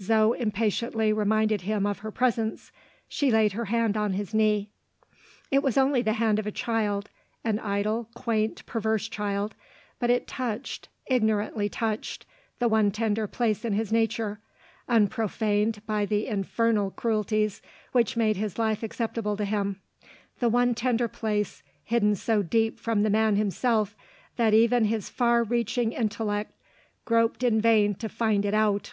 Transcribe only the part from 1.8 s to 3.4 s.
of her presence she